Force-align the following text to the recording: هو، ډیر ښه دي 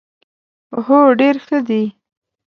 هو، 0.85 0.99
ډیر 1.19 1.35
ښه 1.45 1.57
دي 1.67 1.83